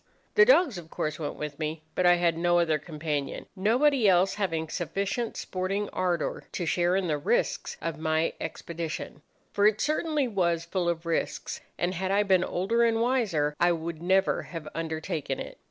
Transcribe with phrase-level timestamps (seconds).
[0.33, 4.33] The dogs, of course, went with me, but I had no other companion, nobody else
[4.33, 10.27] having sufficient sporting ardour to share in the risks of my expedition; for it certainly
[10.27, 14.67] was full of risks, and had I been older and wiser I would never have
[14.73, 15.59] undertaken it.